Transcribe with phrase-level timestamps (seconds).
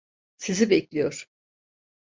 [0.37, 1.29] Sizi bekliyor.